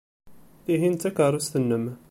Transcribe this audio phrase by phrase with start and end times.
[0.65, 1.85] Tihin d takeṛṛust-nnem.